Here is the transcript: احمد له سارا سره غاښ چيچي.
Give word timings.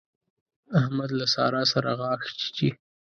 احمد 0.79 1.09
له 1.19 1.25
سارا 1.33 1.63
سره 1.73 1.89
غاښ 1.99 2.21
چيچي. 2.39 2.69